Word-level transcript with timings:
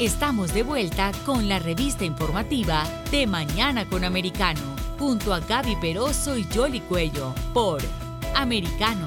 Estamos 0.00 0.54
de 0.54 0.62
vuelta 0.62 1.12
con 1.26 1.46
la 1.46 1.58
revista 1.58 2.06
informativa 2.06 2.84
de 3.10 3.26
Mañana 3.26 3.86
con 3.86 4.02
Americano, 4.02 4.62
junto 4.98 5.34
a 5.34 5.40
Gaby 5.40 5.76
Peroso 5.76 6.38
y 6.38 6.44
Jolly 6.44 6.80
Cuello, 6.80 7.34
por 7.52 7.82
Americano. 8.34 9.04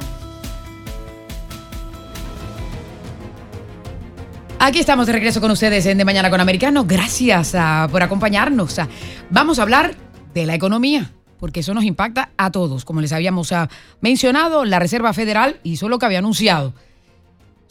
Aquí 4.60 4.78
estamos 4.78 5.08
de 5.08 5.14
regreso 5.14 5.42
con 5.42 5.50
ustedes 5.50 5.84
en 5.88 5.98
De 5.98 6.06
Mañana 6.06 6.30
con 6.30 6.40
Americano. 6.40 6.86
Gracias 6.86 7.56
ah, 7.56 7.88
por 7.92 8.04
acompañarnos. 8.04 8.78
Ah, 8.78 8.88
vamos 9.32 9.58
a 9.58 9.64
hablar 9.64 9.96
de 10.36 10.46
la 10.46 10.54
economía, 10.54 11.12
porque 11.40 11.62
eso 11.62 11.74
nos 11.74 11.86
impacta 11.86 12.34
a 12.38 12.52
todos. 12.52 12.86
Como 12.86 13.02
les 13.02 13.14
habíamos 13.14 13.52
ah, 13.52 13.68
mencionado, 14.00 14.64
la 14.64 14.78
Reserva 14.78 15.12
Federal 15.14 15.60
hizo 15.64 15.90
lo 15.90 15.98
que 15.98 16.06
había 16.06 16.20
anunciado 16.20 16.76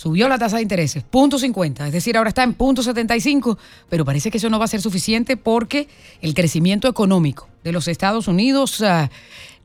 Subió 0.02 0.28
la 0.28 0.36
tasa 0.36 0.56
de 0.56 0.62
intereses, 0.62 1.04
punto 1.04 1.38
50, 1.38 1.86
es 1.86 1.92
decir, 1.92 2.16
ahora 2.16 2.30
está 2.30 2.42
en 2.42 2.54
punto 2.54 2.82
75, 2.82 3.56
pero 3.88 4.04
parece 4.04 4.32
que 4.32 4.38
eso 4.38 4.50
no 4.50 4.58
va 4.58 4.64
a 4.64 4.66
ser 4.66 4.82
suficiente 4.82 5.36
porque 5.36 5.86
el 6.20 6.34
crecimiento 6.34 6.88
económico 6.88 7.48
de 7.62 7.70
los 7.70 7.86
Estados 7.86 8.26
Unidos 8.26 8.82
ah, 8.82 9.12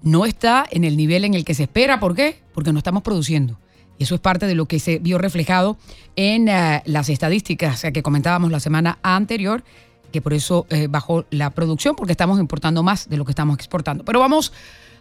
no 0.03 0.27
está 0.27 0.67
en 0.69 0.83
el 0.83 0.95
nivel 0.95 1.25
en 1.25 1.33
el 1.33 1.43
que 1.43 1.55
se 1.55 1.63
espera. 1.63 1.99
¿Por 1.99 2.13
qué? 2.13 2.39
Porque 2.53 2.71
no 2.71 2.77
estamos 2.77 3.01
produciendo. 3.01 3.59
Y 3.97 4.03
eso 4.03 4.13
es 4.13 4.21
parte 4.21 4.45
de 4.45 4.53
lo 4.53 4.67
que 4.67 4.77
se 4.77 4.99
vio 4.99 5.17
reflejado 5.17 5.75
en 6.15 6.49
ah, 6.49 6.83
las 6.85 7.09
estadísticas 7.09 7.81
que 7.91 8.03
comentábamos 8.03 8.51
la 8.51 8.59
semana 8.59 8.99
anterior, 9.01 9.63
que 10.11 10.21
por 10.21 10.35
eso 10.35 10.67
eh, 10.69 10.85
bajó 10.87 11.25
la 11.31 11.49
producción, 11.49 11.95
porque 11.95 12.11
estamos 12.11 12.39
importando 12.39 12.83
más 12.83 13.09
de 13.09 13.17
lo 13.17 13.25
que 13.25 13.31
estamos 13.31 13.55
exportando. 13.55 14.05
Pero 14.05 14.19
vamos 14.19 14.53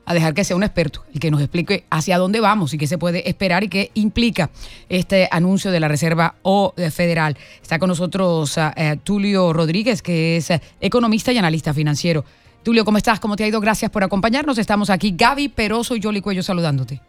a 0.06 0.15
dejar 0.15 0.33
que 0.33 0.45
sea 0.45 0.56
un 0.56 0.62
experto 0.62 1.02
el 1.12 1.20
que 1.20 1.30
nos 1.30 1.41
explique 1.41 1.84
hacia 1.91 2.16
dónde 2.16 2.41
vamos 2.41 2.73
y 2.73 2.78
qué 2.78 2.87
se 2.87 2.97
puede 2.97 3.28
esperar 3.28 3.64
y 3.64 3.69
qué 3.69 3.91
implica 3.95 4.51
este 4.88 5.28
anuncio 5.30 5.70
de 5.70 5.80
la 5.80 5.88
Reserva 5.88 6.37
o 6.42 6.73
Federal. 6.91 7.37
Está 7.60 7.78
con 7.78 7.88
nosotros 7.88 8.56
eh, 8.59 8.97
Tulio 9.02 9.52
Rodríguez, 9.52 10.00
que 10.00 10.36
es 10.36 10.50
eh, 10.50 10.61
economista 10.81 11.33
y 11.33 11.39
analista 11.39 11.75
financiero. 11.75 12.25
Tulio, 12.62 12.84
¿cómo 12.84 12.98
estás? 12.98 13.20
¿Cómo 13.20 13.36
te 13.36 13.44
ha 13.44 13.48
ido? 13.48 13.61
Gracias 13.61 13.91
por 13.91 14.03
acompañarnos. 14.03 14.58
Estamos 14.58 14.91
aquí, 14.91 15.14
Gaby 15.16 15.48
Peroso 15.50 15.94
y 15.94 16.03
Jolly 16.03 16.20
Cuello 16.20 16.42
saludándote. 16.42 17.00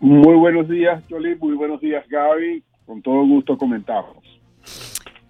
Muy 0.00 0.36
buenos 0.36 0.68
días, 0.68 1.02
Jolly. 1.08 1.36
Muy 1.36 1.54
buenos 1.56 1.80
días, 1.80 2.04
Gaby. 2.08 2.62
Con 2.86 3.02
todo 3.02 3.26
gusto 3.26 3.58
comentamos. 3.58 4.16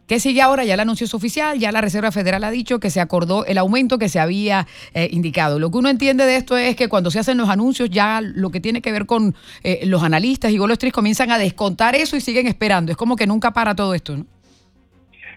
¿Qué 0.09 0.21
sigue 0.21 0.41
ahora? 0.41 0.65
Ya 0.65 0.73
el 0.73 0.81
anuncio 0.81 1.05
es 1.05 1.13
oficial, 1.13 1.59
ya 1.59 1.71
la 1.71 1.83
Reserva 1.83 2.11
Federal 2.11 2.43
ha 2.43 2.51
dicho 2.51 2.81
que 2.81 2.89
se 2.89 2.99
acordó 2.99 3.45
el 3.45 3.59
aumento 3.59 3.99
que 3.99 4.09
se 4.09 4.19
había 4.19 4.67
eh, 4.95 5.07
indicado. 5.13 5.59
Lo 5.59 5.71
que 5.71 5.77
uno 5.77 5.91
entiende 5.91 6.25
de 6.25 6.37
esto 6.37 6.57
es 6.57 6.77
que 6.77 6.89
cuando 6.89 7.11
se 7.11 7.19
hacen 7.19 7.37
los 7.37 7.51
anuncios, 7.51 7.91
ya 7.91 8.23
lo 8.23 8.49
que 8.49 8.59
tiene 8.59 8.81
que 8.81 8.91
ver 8.91 9.05
con 9.05 9.35
eh, 9.63 9.81
los 9.85 10.03
analistas 10.03 10.51
y 10.51 10.57
Street 10.57 10.95
comienzan 10.95 11.31
a 11.31 11.37
descontar 11.37 11.95
eso 11.95 12.17
y 12.17 12.23
siguen 12.23 12.47
esperando. 12.47 12.91
Es 12.91 12.97
como 12.97 13.17
que 13.17 13.27
nunca 13.27 13.51
para 13.51 13.75
todo 13.75 13.93
esto, 13.93 14.17
¿no? 14.17 14.25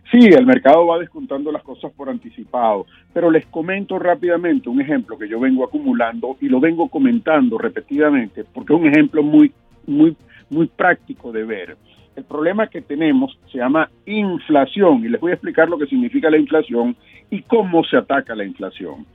Sí, 0.09 0.19
el 0.27 0.45
mercado 0.45 0.87
va 0.87 0.99
descontando 0.99 1.51
las 1.51 1.63
cosas 1.63 1.91
por 1.91 2.09
anticipado, 2.09 2.85
pero 3.13 3.29
les 3.29 3.45
comento 3.47 3.99
rápidamente 3.99 4.69
un 4.69 4.79
ejemplo 4.79 5.17
que 5.17 5.27
yo 5.27 5.39
vengo 5.41 5.65
acumulando 5.65 6.37
y 6.39 6.47
lo 6.47 6.61
vengo 6.61 6.87
comentando 6.87 7.57
repetidamente 7.57 8.45
porque 8.45 8.73
es 8.73 8.79
un 8.79 8.87
ejemplo 8.87 9.21
muy, 9.21 9.51
muy, 9.85 10.15
muy 10.49 10.67
práctico 10.67 11.33
de 11.33 11.43
ver. 11.43 11.77
El 12.15 12.23
problema 12.25 12.67
que 12.67 12.81
tenemos 12.81 13.37
se 13.51 13.57
llama 13.59 13.89
inflación 14.05 15.05
y 15.05 15.09
les 15.09 15.21
voy 15.21 15.31
a 15.31 15.35
explicar 15.35 15.69
lo 15.69 15.77
que 15.77 15.87
significa 15.87 16.29
la 16.29 16.37
inflación 16.37 16.95
y 17.29 17.41
cómo 17.43 17.83
se 17.83 17.97
ataca 17.97 18.35
la 18.35 18.43
inflación. 18.43 19.05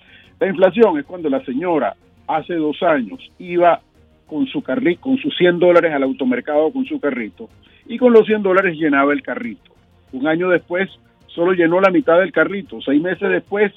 La 0.41 0.48
inflación 0.48 0.98
es 0.98 1.05
cuando 1.05 1.28
la 1.28 1.44
señora 1.44 1.94
hace 2.27 2.55
dos 2.55 2.83
años 2.83 3.20
iba 3.39 3.80
con 4.27 4.47
su 4.47 4.62
carrito, 4.62 5.00
con 5.02 5.19
sus 5.19 5.36
100 5.36 5.58
dólares 5.58 5.92
al 5.92 6.02
automercado 6.02 6.72
con 6.72 6.84
su 6.84 6.98
carrito 6.98 7.48
y 7.86 7.98
con 7.98 8.12
los 8.12 8.27
100 8.27 8.42
dólares 8.42 8.77
llenaba 8.77 9.12
el 9.12 9.22
carrito. 9.22 9.72
Un 10.12 10.27
año 10.27 10.48
después 10.48 10.91
solo 11.28 11.52
llenó 11.52 11.80
la 11.80 11.91
mitad 11.91 12.19
del 12.19 12.33
carrito, 12.33 12.80
seis 12.80 13.00
meses 13.00 13.28
después 13.30 13.72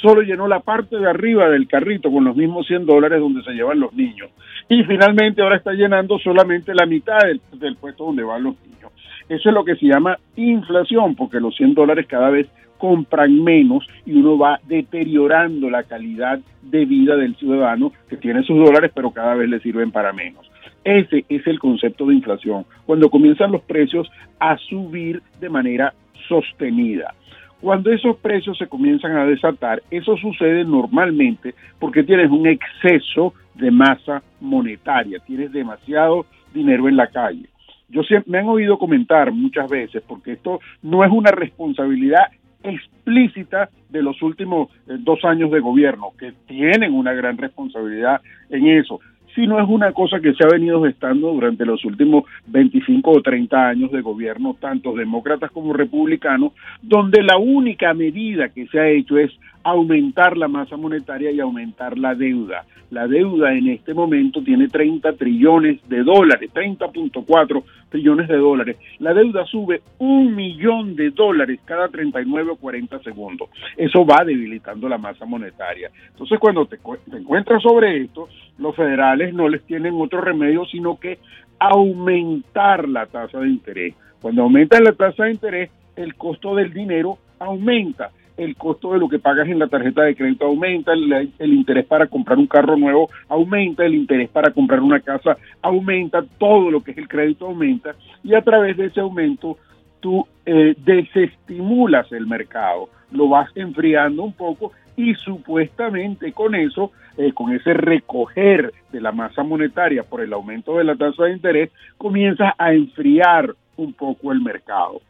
solo 0.00 0.22
llenó 0.22 0.48
la 0.48 0.60
parte 0.60 0.96
de 0.98 1.08
arriba 1.08 1.48
del 1.48 1.68
carrito 1.68 2.10
con 2.10 2.24
los 2.24 2.36
mismos 2.36 2.66
100 2.66 2.86
dólares 2.86 3.20
donde 3.20 3.42
se 3.42 3.52
llevan 3.52 3.80
los 3.80 3.92
niños. 3.92 4.30
Y 4.68 4.84
finalmente 4.84 5.42
ahora 5.42 5.56
está 5.56 5.72
llenando 5.72 6.18
solamente 6.18 6.74
la 6.74 6.86
mitad 6.86 7.18
del, 7.52 7.76
puesto 7.76 8.04
donde 8.04 8.22
van 8.22 8.44
los 8.44 8.54
niños. 8.62 8.92
Eso 9.28 9.48
es 9.48 9.54
lo 9.54 9.64
que 9.64 9.76
se 9.76 9.86
llama 9.86 10.18
inflación, 10.36 11.14
porque 11.14 11.40
los 11.40 11.54
100 11.56 11.74
dólares 11.74 12.06
cada 12.08 12.30
vez 12.30 12.48
compran 12.78 13.44
menos 13.44 13.86
y 14.06 14.14
uno 14.14 14.38
va 14.38 14.58
deteriorando 14.66 15.68
la 15.68 15.82
calidad 15.82 16.40
de 16.62 16.84
vida 16.86 17.14
del 17.16 17.36
ciudadano 17.36 17.92
que 18.08 18.16
tiene 18.16 18.42
sus 18.42 18.56
dólares, 18.56 18.90
pero 18.94 19.10
cada 19.10 19.34
vez 19.34 19.48
le 19.48 19.60
sirven 19.60 19.92
para 19.92 20.12
menos. 20.12 20.50
Ese 20.82 21.26
es 21.28 21.46
el 21.46 21.58
concepto 21.58 22.06
de 22.06 22.14
inflación, 22.14 22.64
cuando 22.86 23.10
comienzan 23.10 23.52
los 23.52 23.62
precios 23.62 24.10
a 24.38 24.56
subir 24.56 25.22
de 25.38 25.50
manera 25.50 25.92
sostenida. 26.26 27.14
Cuando 27.60 27.92
esos 27.92 28.16
precios 28.16 28.56
se 28.56 28.66
comienzan 28.66 29.16
a 29.16 29.26
desatar, 29.26 29.82
eso 29.90 30.16
sucede 30.16 30.64
normalmente 30.64 31.54
porque 31.78 32.02
tienes 32.02 32.30
un 32.30 32.46
exceso 32.46 33.34
de 33.54 33.70
masa 33.70 34.22
monetaria, 34.40 35.18
tienes 35.26 35.52
demasiado 35.52 36.26
dinero 36.54 36.88
en 36.88 36.96
la 36.96 37.08
calle. 37.08 37.48
Yo 37.88 38.02
siempre, 38.02 38.30
me 38.30 38.38
han 38.38 38.48
oído 38.48 38.78
comentar 38.78 39.32
muchas 39.32 39.68
veces, 39.68 40.02
porque 40.06 40.32
esto 40.32 40.60
no 40.82 41.04
es 41.04 41.10
una 41.10 41.32
responsabilidad 41.32 42.28
explícita 42.62 43.68
de 43.88 44.02
los 44.02 44.22
últimos 44.22 44.68
eh, 44.86 44.96
dos 44.98 45.24
años 45.24 45.50
de 45.50 45.60
gobierno, 45.60 46.12
que 46.18 46.32
tienen 46.46 46.94
una 46.94 47.12
gran 47.12 47.36
responsabilidad 47.36 48.20
en 48.48 48.68
eso, 48.68 49.00
sino 49.34 49.60
es 49.60 49.68
una 49.68 49.92
cosa 49.92 50.20
que 50.20 50.34
se 50.34 50.44
ha 50.44 50.48
venido 50.48 50.82
gestando 50.84 51.32
durante 51.32 51.64
los 51.64 51.84
últimos 51.84 52.24
25 52.46 53.10
o 53.10 53.22
30 53.22 53.68
años 53.68 53.90
de 53.92 54.00
gobierno, 54.00 54.56
tanto 54.58 54.94
demócratas 54.94 55.50
como 55.50 55.72
republicanos, 55.72 56.52
donde 56.82 57.22
la 57.22 57.38
única 57.38 57.94
medida 57.94 58.48
que 58.48 58.66
se 58.66 58.80
ha 58.80 58.88
hecho 58.88 59.18
es 59.18 59.30
aumentar 59.62 60.36
la 60.36 60.48
masa 60.48 60.76
monetaria 60.76 61.30
y 61.30 61.40
aumentar 61.40 61.98
la 61.98 62.14
deuda. 62.14 62.64
La 62.90 63.06
deuda 63.06 63.52
en 63.52 63.68
este 63.68 63.94
momento 63.94 64.42
tiene 64.42 64.66
30 64.66 65.12
trillones 65.12 65.80
de 65.88 66.02
dólares, 66.02 66.50
30.4 66.52 67.62
trillones 67.88 68.26
de 68.26 68.36
dólares. 68.36 68.78
La 68.98 69.14
deuda 69.14 69.44
sube 69.46 69.82
un 69.98 70.34
millón 70.34 70.96
de 70.96 71.10
dólares 71.10 71.60
cada 71.64 71.88
39 71.88 72.50
o 72.52 72.56
40 72.56 72.98
segundos. 73.00 73.48
Eso 73.76 74.04
va 74.04 74.24
debilitando 74.24 74.88
la 74.88 74.98
masa 74.98 75.24
monetaria. 75.24 75.90
Entonces, 76.08 76.38
cuando 76.40 76.66
te, 76.66 76.78
encuentras 77.12 77.62
sobre 77.62 78.02
esto, 78.02 78.28
los 78.58 78.74
federales 78.74 79.34
no 79.34 79.48
les 79.48 79.62
tienen 79.62 79.94
otro 79.94 80.20
remedio 80.20 80.64
sino 80.66 80.98
que 80.98 81.18
aumentar 81.60 82.88
la 82.88 83.06
tasa 83.06 83.38
de 83.38 83.48
interés. 83.48 83.94
Cuando 84.20 84.42
aumenta 84.42 84.80
la 84.80 84.92
tasa 84.92 85.24
de 85.24 85.32
interés, 85.32 85.70
el 85.94 86.16
costo 86.16 86.56
del 86.56 86.72
dinero 86.72 87.18
aumenta 87.38 88.10
el 88.36 88.56
costo 88.56 88.92
de 88.92 88.98
lo 88.98 89.08
que 89.08 89.18
pagas 89.18 89.48
en 89.48 89.58
la 89.58 89.68
tarjeta 89.68 90.02
de 90.02 90.14
crédito 90.14 90.46
aumenta, 90.46 90.92
el, 90.92 91.52
interés 91.52 91.86
para 91.86 92.06
comprar 92.06 92.38
un 92.38 92.46
carro 92.46 92.76
nuevo 92.76 93.08
aumenta, 93.28 93.84
el 93.84 93.94
interés 93.94 94.28
para 94.28 94.50
comprar 94.50 94.80
una 94.80 95.00
casa 95.00 95.36
aumenta, 95.62 96.22
todo 96.38 96.70
lo 96.70 96.82
que 96.82 96.92
es 96.92 96.98
el 96.98 97.08
crédito 97.08 97.46
aumenta 97.46 97.94
y 98.24 98.34
a 98.34 98.42
través 98.42 98.76
de 98.76 98.86
ese 98.86 99.00
aumento 99.00 99.58
tú 100.00 100.26
eh, 100.46 100.74
desestimulas 100.78 102.10
el 102.12 102.26
mercado, 102.26 102.88
lo 103.12 103.28
vas 103.28 103.50
enfriando 103.54 104.22
un 104.22 104.32
poco 104.32 104.72
y 104.96 105.14
supuestamente 105.14 106.32
con 106.32 106.54
eso, 106.54 106.92
eh, 107.16 107.32
con 107.32 107.52
ese 107.52 107.74
recoger 107.74 108.72
de 108.92 109.00
la 109.00 109.12
masa 109.12 109.42
monetaria 109.42 110.02
por 110.02 110.20
el 110.20 110.32
aumento 110.32 110.76
de 110.76 110.84
la 110.84 110.96
tasa 110.96 111.24
de 111.24 111.32
interés, 111.32 111.70
comienzas 111.96 112.52
a 112.58 112.72
enfriar 112.72 113.54
un 113.76 113.92
poco 113.94 114.32
el 114.32 114.40
mercado. 114.40 115.00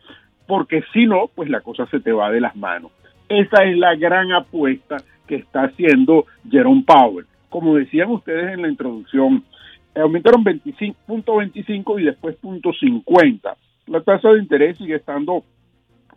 Porque 0.46 0.82
si 0.92 1.06
no, 1.06 1.28
pues 1.34 1.48
la 1.50 1.60
cosa 1.60 1.86
se 1.86 2.00
te 2.00 2.12
va 2.12 2.30
de 2.30 2.40
las 2.40 2.56
manos. 2.56 2.92
Esa 3.30 3.62
es 3.62 3.78
la 3.78 3.94
gran 3.94 4.32
apuesta 4.32 4.96
que 5.28 5.36
está 5.36 5.62
haciendo 5.62 6.26
Jerome 6.50 6.82
Powell. 6.84 7.26
Como 7.48 7.76
decían 7.76 8.10
ustedes 8.10 8.52
en 8.52 8.62
la 8.62 8.68
introducción, 8.68 9.44
aumentaron 9.94 10.44
25.25 10.44 12.00
y 12.00 12.04
después 12.06 12.36
.50. 12.42 13.54
La 13.86 14.00
tasa 14.00 14.30
de 14.30 14.40
interés 14.40 14.78
sigue 14.78 14.96
estando 14.96 15.44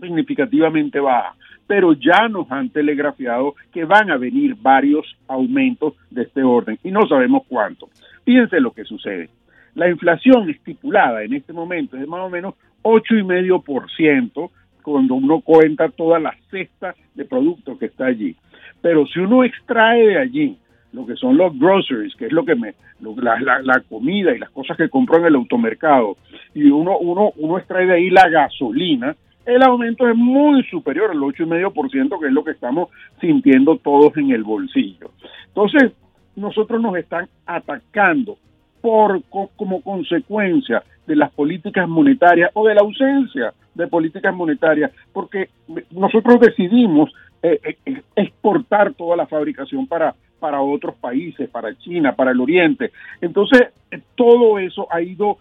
significativamente 0.01 0.99
baja, 0.99 1.35
pero 1.67 1.93
ya 1.93 2.27
nos 2.29 2.51
han 2.51 2.71
telegrafiado 2.71 3.53
que 3.71 3.85
van 3.85 4.09
a 4.09 4.17
venir 4.17 4.55
varios 4.59 5.05
aumentos 5.27 5.93
de 6.09 6.23
este 6.23 6.41
orden 6.41 6.79
y 6.83 6.89
no 6.89 7.07
sabemos 7.07 7.43
cuánto. 7.47 7.89
Fíjense 8.25 8.59
lo 8.59 8.71
que 8.71 8.85
sucede. 8.85 9.29
La 9.75 9.87
inflación 9.87 10.49
estipulada 10.49 11.23
en 11.23 11.33
este 11.35 11.53
momento 11.53 11.95
es 11.95 12.01
de 12.01 12.07
más 12.07 12.21
o 12.21 12.29
menos 12.31 12.55
8,5%, 12.81 14.49
cuando 14.83 15.15
uno 15.15 15.41
cuenta 15.41 15.89
toda 15.89 16.19
la 16.19 16.35
cesta 16.51 16.95
de 17.15 17.25
productos 17.25 17.79
que 17.79 17.87
está 17.87 18.05
allí. 18.05 18.35
Pero 18.81 19.07
si 19.07 19.19
uno 19.19 19.43
extrae 19.43 20.07
de 20.07 20.19
allí 20.19 20.57
lo 20.91 21.05
que 21.05 21.15
son 21.15 21.37
los 21.37 21.57
groceries, 21.57 22.15
que 22.15 22.27
es 22.27 22.31
lo 22.31 22.45
que 22.45 22.55
me, 22.55 22.75
la, 23.01 23.83
comida 23.89 24.35
y 24.35 24.39
las 24.39 24.51
cosas 24.51 24.77
que 24.77 24.89
compro 24.89 25.17
en 25.17 25.25
el 25.25 25.35
automercado, 25.35 26.17
y 26.53 26.65
uno, 26.65 26.97
uno, 26.99 27.31
uno 27.37 27.57
extrae 27.57 27.87
de 27.87 27.93
ahí 27.93 28.09
la 28.09 28.29
gasolina, 28.29 29.15
el 29.45 29.61
aumento 29.63 30.07
es 30.07 30.15
muy 30.15 30.63
superior 30.63 31.11
al 31.11 31.17
8,5%, 31.17 32.19
que 32.19 32.27
es 32.27 32.33
lo 32.33 32.43
que 32.43 32.51
estamos 32.51 32.89
sintiendo 33.19 33.77
todos 33.77 34.15
en 34.17 34.31
el 34.31 34.43
bolsillo. 34.43 35.11
Entonces, 35.47 35.91
nosotros 36.35 36.81
nos 36.81 36.95
están 36.95 37.27
atacando 37.45 38.37
por 38.83 39.23
como 39.55 39.81
consecuencia 39.81 40.83
de 41.07 41.15
las 41.15 41.31
políticas 41.31 41.87
monetarias 41.87 42.51
o 42.53 42.67
de 42.67 42.75
la 42.75 42.81
ausencia 42.81 43.53
de 43.73 43.87
políticas 43.87 44.35
monetarias, 44.35 44.91
porque 45.13 45.51
nosotros 45.91 46.41
decidimos 46.41 47.09
eh, 47.41 47.77
eh, 47.85 48.01
exportar 48.17 48.93
toda 48.93 49.15
la 49.15 49.25
fabricación 49.25 49.87
para, 49.87 50.13
para 50.37 50.59
otros 50.59 50.95
países, 50.95 51.49
para 51.49 51.73
China, 51.77 52.13
para 52.13 52.31
el 52.31 52.41
Oriente. 52.41 52.91
Entonces, 53.21 53.69
todo 54.15 54.59
eso 54.59 54.85
ha 54.91 55.01
ido 55.01 55.37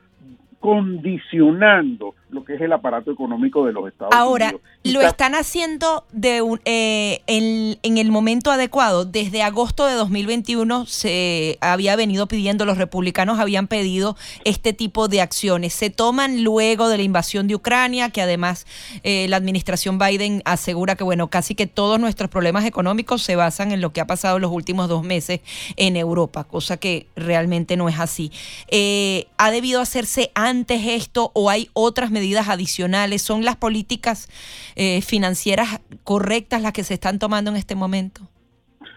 condicionando 0.61 2.15
lo 2.33 2.45
que 2.45 2.55
es 2.55 2.61
el 2.63 2.73
aparato 2.73 3.13
económico 3.13 3.67
de 3.67 3.73
los 3.73 3.87
Estados 3.87 4.15
Unidos. 4.15 4.27
Ahora, 4.27 4.55
¿lo 4.85 5.03
están 5.03 5.35
haciendo 5.35 6.05
de 6.13 6.41
un, 6.41 6.61
eh, 6.65 7.21
en, 7.27 7.79
en, 7.83 7.99
el 7.99 8.11
momento 8.11 8.51
adecuado? 8.51 9.05
Desde 9.05 9.43
agosto 9.43 9.87
de 9.87 9.95
2021 9.95 10.87
se 10.87 11.59
había 11.61 11.95
venido 11.95 12.27
pidiendo, 12.27 12.65
los 12.65 12.79
republicanos 12.79 13.39
habían 13.39 13.67
pedido 13.69 14.17
este 14.45 14.73
tipo 14.73 15.09
de 15.09 15.21
acciones. 15.21 15.75
Se 15.75 15.91
toman 15.91 16.43
luego 16.43 16.89
de 16.89 16.97
la 16.97 17.03
invasión 17.03 17.49
de 17.49 17.55
Ucrania, 17.55 18.09
que 18.09 18.23
además 18.23 18.67
eh, 19.03 19.27
la 19.29 19.37
administración 19.37 19.99
Biden 19.99 20.43
asegura 20.47 20.97
que, 20.97 21.05
bueno, 21.05 21.29
casi 21.29 21.55
que 21.55 21.67
todos 21.67 22.01
nuestros 22.01 22.31
problemas 22.31 22.65
económicos 22.65 23.23
se 23.23 23.37
basan 23.37 23.73
en 23.73 23.83
lo 23.83 23.93
que 23.93 24.01
ha 24.01 24.07
pasado 24.07 24.37
en 24.37 24.43
los 24.43 24.53
últimos 24.53 24.89
dos 24.89 25.05
meses 25.05 25.41
en 25.77 25.97
Europa, 25.97 26.45
cosa 26.45 26.79
que 26.79 27.09
realmente 27.15 27.77
no 27.77 27.91
es 27.91 28.01
así. 28.01 28.33
Eh, 28.69 29.27
¿Ha 29.37 29.51
debido 29.51 29.83
hacerse 29.83 30.31
antes 30.35 30.87
esto 30.87 31.31
o 31.35 31.51
hay 31.51 31.69
otras 31.75 32.11
medidas? 32.11 32.22
Medidas 32.23 32.49
adicionales? 32.49 33.21
¿Son 33.23 33.45
las 33.45 33.57
políticas 33.57 34.29
eh, 34.77 35.01
financieras 35.03 35.81
correctas 36.05 36.63
las 36.63 36.73
que 36.73 36.85
se 36.85 36.95
están 36.95 37.19
tomando 37.19 37.51
en 37.51 37.57
este 37.57 37.75
momento? 37.75 38.23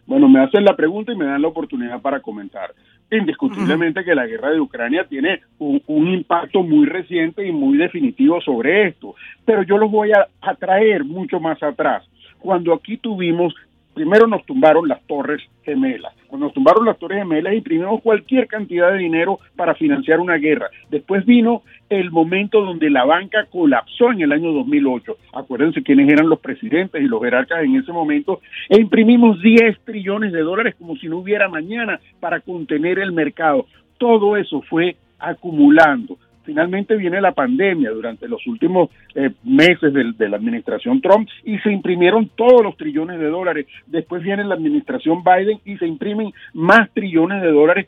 Bueno, 0.05 0.29
me 0.29 0.39
hacen 0.43 0.63
la 0.63 0.75
pregunta 0.75 1.11
y 1.11 1.15
me 1.15 1.25
dan 1.25 1.41
la 1.41 1.47
oportunidad 1.47 1.99
para 2.01 2.21
comentar. 2.21 2.73
Indiscutiblemente 3.11 4.03
que 4.03 4.13
la 4.13 4.27
guerra 4.27 4.51
de 4.51 4.59
Ucrania 4.59 5.05
tiene 5.07 5.41
un, 5.57 6.07
impacto 6.07 6.61
muy 6.61 6.85
reciente 6.85 7.47
y 7.47 7.51
muy 7.51 7.77
definitivo 7.77 8.41
sobre 8.41 8.87
esto, 8.87 9.15
pero 9.45 9.63
yo 9.63 9.77
los 9.77 9.89
voy 9.89 10.11
a, 10.11 10.27
a 10.41 10.55
traer 10.55 11.03
mucho 11.03 11.39
más 11.39 11.61
atrás. 11.63 12.03
Cuando 12.39 12.73
aquí 12.73 12.97
tuvimos 12.97 13.55
primero 13.95 14.27
nos 14.27 14.45
tumbaron 14.45 14.87
las 14.87 15.01
torres 15.07 15.41
gemelas. 15.63 16.13
Cuando 16.27 16.47
nos 16.47 16.53
tumbaron 16.53 16.85
las 16.85 16.99
torres 16.99 17.19
gemelas 17.19 17.55
imprimimos 17.55 18.01
cualquier 18.01 18.45
cantidad 18.47 18.91
de 18.91 18.99
dinero 18.99 19.39
para 19.55 19.73
financiar 19.73 20.19
una 20.19 20.35
guerra. 20.35 20.69
Después 20.91 21.25
vino 21.25 21.63
el 21.89 22.11
momento 22.11 22.61
donde 22.61 22.89
la 22.89 23.05
banca 23.05 23.45
colapsó 23.49 24.11
en 24.11 24.21
el 24.21 24.31
año 24.31 24.51
2008. 24.51 25.17
Acuérdense 25.33 25.81
quiénes 25.81 26.09
eran 26.09 26.29
los 26.29 26.39
presidentes 26.39 27.01
y 27.01 27.07
los 27.07 27.23
jerarcas 27.23 27.63
en 27.63 27.75
ese 27.77 27.91
momento. 27.91 28.41
E 28.69 28.79
imprimimos 28.79 29.41
10 29.41 29.79
trillones 29.85 30.31
de 30.31 30.41
dólares 30.41 30.75
como 30.77 30.95
si 30.97 31.07
no 31.07 31.17
hubiera 31.17 31.47
mañana 31.47 31.99
para 32.19 32.41
contener 32.41 32.99
el 32.99 33.13
mercado. 33.13 33.65
Todo 33.97 34.35
eso 34.35 34.61
fue 34.61 34.97
acumulando. 35.19 36.17
Finalmente 36.45 36.95
viene 36.95 37.19
la 37.21 37.31
pandemia 37.31 37.89
durante 37.91 38.27
los 38.27 38.45
últimos 38.47 38.89
eh, 39.15 39.31
meses 39.43 39.93
de, 39.93 40.29
la 40.29 40.37
administración 40.37 41.01
Trump 41.01 41.27
y 41.43 41.57
se 41.59 41.71
imprimieron 41.71 42.29
todos 42.35 42.63
los 42.63 42.77
trillones 42.77 43.19
de 43.19 43.27
dólares. 43.27 43.67
Después 43.87 44.21
viene 44.23 44.43
la 44.43 44.55
administración 44.55 45.23
Biden 45.23 45.59
y 45.65 45.77
se 45.77 45.87
imprimen 45.87 46.33
más 46.53 46.89
trillones 46.93 47.41
de 47.41 47.51
dólares 47.51 47.87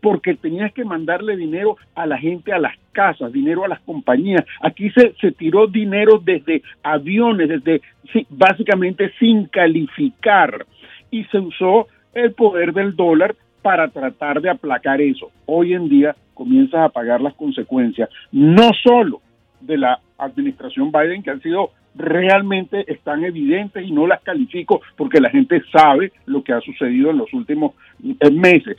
porque 0.00 0.34
tenías 0.34 0.72
que 0.72 0.84
mandarle 0.84 1.36
dinero 1.36 1.76
a 1.94 2.06
la 2.06 2.16
gente, 2.16 2.52
a 2.52 2.58
las 2.58 2.74
casas, 2.92 3.32
dinero 3.32 3.64
a 3.64 3.68
las 3.68 3.80
compañías. 3.80 4.44
Aquí 4.62 4.90
se, 4.90 5.14
se 5.20 5.32
tiró 5.32 5.66
dinero 5.66 6.20
desde 6.24 6.62
aviones, 6.82 7.48
desde 7.48 7.82
básicamente 8.30 9.12
sin 9.18 9.46
calificar 9.46 10.66
y 11.10 11.24
se 11.24 11.38
usó 11.38 11.88
el 12.14 12.32
poder 12.32 12.72
del 12.72 12.96
dólar 12.96 13.36
para 13.62 13.88
tratar 13.88 14.40
de 14.40 14.50
aplacar 14.50 15.00
eso. 15.00 15.30
Hoy 15.46 15.74
en 15.74 15.88
día 15.88 16.16
comienzas 16.34 16.80
a 16.80 16.88
pagar 16.88 17.20
las 17.20 17.34
consecuencias, 17.34 18.08
no 18.32 18.70
solo 18.82 19.20
de 19.60 19.76
la 19.76 20.00
administración 20.18 20.90
Biden, 20.90 21.22
que 21.22 21.30
han 21.30 21.42
sido 21.42 21.70
realmente 21.94 22.84
están 22.92 23.24
evidentes 23.24 23.84
y 23.84 23.90
no 23.90 24.06
las 24.06 24.22
califico 24.22 24.80
porque 24.96 25.20
la 25.20 25.30
gente 25.30 25.62
sabe 25.72 26.12
lo 26.26 26.42
que 26.42 26.52
ha 26.52 26.60
sucedido 26.60 27.10
en 27.10 27.18
los 27.18 27.32
últimos 27.32 27.72
eh, 28.02 28.30
meses, 28.30 28.76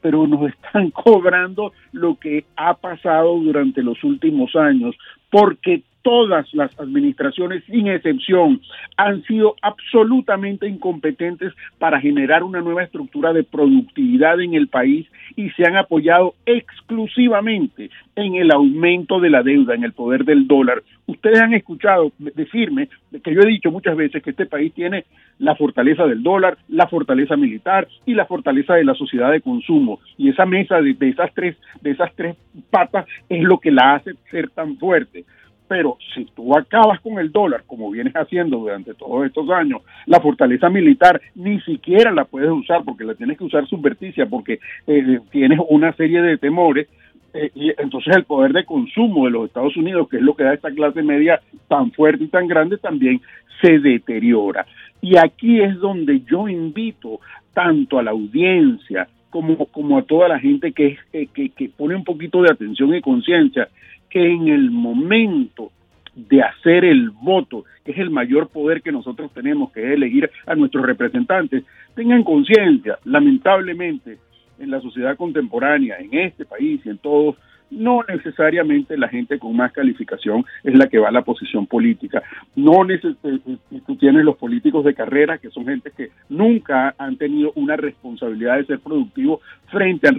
pero 0.00 0.26
nos 0.26 0.48
están 0.52 0.90
cobrando 0.90 1.72
lo 1.92 2.16
que 2.16 2.44
ha 2.56 2.74
pasado 2.74 3.38
durante 3.38 3.82
los 3.82 4.02
últimos 4.04 4.54
años 4.56 4.94
porque 5.30 5.82
todas 6.02 6.52
las 6.52 6.78
administraciones, 6.78 7.64
sin 7.64 7.88
excepción, 7.88 8.60
han 8.96 9.22
sido 9.24 9.56
absolutamente 9.62 10.68
incompetentes 10.68 11.52
para 11.78 12.00
generar 12.00 12.42
una 12.42 12.60
nueva 12.60 12.82
estructura 12.82 13.32
de 13.32 13.44
productividad 13.44 14.40
en 14.40 14.54
el 14.54 14.68
país 14.68 15.06
y 15.36 15.50
se 15.50 15.64
han 15.64 15.76
apoyado 15.76 16.34
exclusivamente 16.44 17.90
en 18.16 18.34
el 18.34 18.50
aumento 18.50 19.20
de 19.20 19.30
la 19.30 19.42
deuda, 19.42 19.74
en 19.74 19.84
el 19.84 19.92
poder 19.92 20.24
del 20.24 20.46
dólar. 20.46 20.82
Ustedes 21.06 21.40
han 21.40 21.54
escuchado 21.54 22.12
decirme 22.18 22.88
que 23.22 23.34
yo 23.34 23.40
he 23.40 23.46
dicho 23.46 23.70
muchas 23.70 23.96
veces 23.96 24.22
que 24.22 24.30
este 24.30 24.46
país 24.46 24.72
tiene 24.72 25.04
la 25.38 25.56
fortaleza 25.56 26.06
del 26.06 26.22
dólar, 26.22 26.58
la 26.68 26.86
fortaleza 26.86 27.36
militar 27.36 27.88
y 28.06 28.14
la 28.14 28.26
fortaleza 28.26 28.74
de 28.74 28.84
la 28.84 28.94
sociedad 28.94 29.30
de 29.30 29.40
consumo. 29.40 30.00
Y 30.18 30.28
esa 30.28 30.46
mesa 30.46 30.80
de, 30.80 30.96
esas 31.00 31.32
tres, 31.34 31.56
de 31.80 31.90
esas 31.90 32.14
tres 32.14 32.36
patas 32.70 33.06
es 33.28 33.42
lo 33.42 33.58
que 33.58 33.70
la 33.70 33.94
hace 33.94 34.12
ser 34.30 34.50
tan 34.50 34.76
fuerte 34.76 35.24
pero 35.72 35.96
si 36.14 36.26
tú 36.26 36.54
acabas 36.54 37.00
con 37.00 37.18
el 37.18 37.32
dólar, 37.32 37.62
como 37.66 37.90
vienes 37.90 38.12
haciendo 38.12 38.58
durante 38.58 38.92
todos 38.92 39.24
estos 39.24 39.48
años, 39.48 39.80
la 40.04 40.20
fortaleza 40.20 40.68
militar 40.68 41.18
ni 41.34 41.62
siquiera 41.62 42.12
la 42.12 42.26
puedes 42.26 42.50
usar 42.50 42.84
porque 42.84 43.04
la 43.04 43.14
tienes 43.14 43.38
que 43.38 43.44
usar 43.44 43.66
subverticia, 43.66 44.26
porque 44.26 44.60
eh, 44.86 45.20
tienes 45.30 45.58
una 45.70 45.94
serie 45.94 46.20
de 46.20 46.36
temores, 46.36 46.88
eh, 47.32 47.50
y 47.54 47.70
entonces 47.78 48.14
el 48.14 48.24
poder 48.24 48.52
de 48.52 48.66
consumo 48.66 49.24
de 49.24 49.30
los 49.30 49.46
Estados 49.46 49.74
Unidos, 49.78 50.10
que 50.10 50.18
es 50.18 50.22
lo 50.22 50.34
que 50.34 50.44
da 50.44 50.52
esta 50.52 50.70
clase 50.70 51.02
media 51.02 51.40
tan 51.68 51.90
fuerte 51.92 52.24
y 52.24 52.28
tan 52.28 52.48
grande, 52.48 52.76
también 52.76 53.22
se 53.62 53.78
deteriora. 53.78 54.66
Y 55.00 55.16
aquí 55.16 55.62
es 55.62 55.78
donde 55.78 56.20
yo 56.30 56.48
invito 56.48 57.20
tanto 57.54 57.98
a 57.98 58.02
la 58.02 58.10
audiencia 58.10 59.08
como, 59.30 59.56
como 59.64 59.96
a 59.96 60.02
toda 60.02 60.28
la 60.28 60.38
gente 60.38 60.72
que, 60.72 60.98
que, 61.10 61.48
que 61.48 61.70
pone 61.70 61.96
un 61.96 62.04
poquito 62.04 62.42
de 62.42 62.50
atención 62.50 62.94
y 62.94 63.00
conciencia 63.00 63.70
que 64.12 64.30
en 64.30 64.48
el 64.48 64.70
momento 64.70 65.72
de 66.14 66.42
hacer 66.42 66.84
el 66.84 67.10
voto, 67.10 67.64
que 67.82 67.92
es 67.92 67.98
el 67.98 68.10
mayor 68.10 68.48
poder 68.48 68.82
que 68.82 68.92
nosotros 68.92 69.32
tenemos, 69.32 69.72
que 69.72 69.82
es 69.82 69.92
elegir 69.94 70.30
a 70.44 70.54
nuestros 70.54 70.84
representantes, 70.84 71.64
tengan 71.94 72.22
conciencia, 72.22 72.98
lamentablemente, 73.04 74.18
en 74.58 74.70
la 74.70 74.82
sociedad 74.82 75.16
contemporánea, 75.16 75.96
en 75.98 76.12
este 76.12 76.44
país 76.44 76.82
y 76.84 76.90
en 76.90 76.98
todos, 76.98 77.36
no 77.72 78.02
necesariamente 78.06 78.96
la 78.96 79.08
gente 79.08 79.38
con 79.38 79.56
más 79.56 79.72
calificación 79.72 80.44
es 80.62 80.76
la 80.76 80.88
que 80.88 80.98
va 80.98 81.08
a 81.08 81.12
la 81.12 81.22
posición 81.22 81.66
política. 81.66 82.22
No 82.54 82.84
necesariamente 82.84 83.58
tú 83.86 83.96
tienes 83.96 84.24
los 84.24 84.36
políticos 84.36 84.84
de 84.84 84.94
carrera, 84.94 85.38
que 85.38 85.50
son 85.50 85.64
gente 85.64 85.90
que 85.96 86.10
nunca 86.28 86.94
han 86.98 87.16
tenido 87.16 87.52
una 87.54 87.76
responsabilidad 87.76 88.58
de 88.58 88.66
ser 88.66 88.80
productivo 88.80 89.40
frente 89.70 90.08
a, 90.08 90.12